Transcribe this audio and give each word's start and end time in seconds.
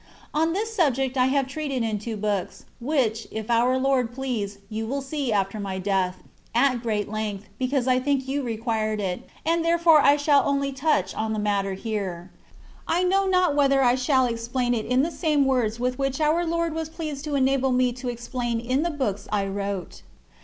On 0.33 0.53
this 0.53 0.75
subject 0.75 1.15
I 1.15 1.27
have 1.27 1.45
treated 1.45 1.83
in 1.83 1.99
two 1.99 2.17
books,* 2.17 2.65
(which, 2.79 3.27
if 3.29 3.51
our 3.51 3.77
Lord 3.77 4.11
please, 4.15 4.57
you 4.67 4.87
will 4.87 5.03
see 5.03 5.31
after 5.31 5.59
my 5.59 5.77
death), 5.77 6.23
at 6.55 6.81
great 6.81 7.07
length, 7.07 7.45
because 7.59 7.87
I 7.87 7.99
think 7.99 8.27
you 8.27 8.41
required 8.41 8.99
it, 8.99 9.21
and 9.45 9.63
therefore 9.63 10.01
I 10.01 10.17
shall 10.17 10.41
only 10.43 10.71
touch 10.71 11.13
on 11.13 11.33
the 11.33 11.37
matter 11.37 11.73
here. 11.75 12.31
I 12.87 13.03
know 13.03 13.27
not 13.27 13.55
whether 13.55 13.83
I 13.83 13.93
shall 13.93 14.25
explain 14.25 14.73
it 14.73 14.87
in 14.87 15.03
the 15.03 15.11
same 15.11 15.45
words 15.45 15.79
with 15.79 15.99
which 15.99 16.19
our 16.19 16.47
Lord 16.47 16.73
was 16.73 16.89
pleased 16.89 17.23
to 17.25 17.35
enable 17.35 17.71
me 17.71 17.93
to 17.93 18.09
explain 18.09 18.59
in 18.59 18.81
the 18.81 18.89
books 18.89 19.27
I 19.31 19.45
wrote. 19.45 20.01